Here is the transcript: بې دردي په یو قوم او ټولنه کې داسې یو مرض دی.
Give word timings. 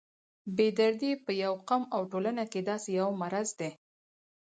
بې 0.55 0.67
دردي 0.79 1.11
په 1.25 1.31
یو 1.43 1.53
قوم 1.67 1.83
او 1.95 2.01
ټولنه 2.11 2.43
کې 2.51 2.59
داسې 2.69 2.89
یو 2.99 3.09
مرض 3.21 3.49
دی. 3.59 3.71